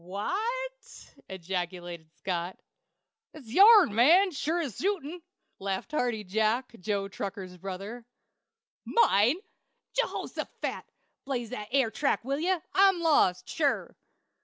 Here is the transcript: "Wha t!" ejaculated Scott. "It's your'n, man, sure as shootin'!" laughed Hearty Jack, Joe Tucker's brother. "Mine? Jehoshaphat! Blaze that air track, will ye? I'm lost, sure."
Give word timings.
"Wha 0.03 0.33
t!" 0.81 1.21
ejaculated 1.29 2.09
Scott. 2.17 2.57
"It's 3.35 3.49
your'n, 3.53 3.93
man, 3.93 4.31
sure 4.31 4.59
as 4.59 4.77
shootin'!" 4.77 5.21
laughed 5.59 5.91
Hearty 5.91 6.23
Jack, 6.23 6.71
Joe 6.79 7.07
Tucker's 7.07 7.55
brother. 7.55 8.03
"Mine? 8.83 9.35
Jehoshaphat! 9.93 10.85
Blaze 11.25 11.51
that 11.51 11.67
air 11.71 11.91
track, 11.91 12.25
will 12.25 12.39
ye? 12.39 12.51
I'm 12.73 12.99
lost, 13.01 13.47
sure." 13.47 13.95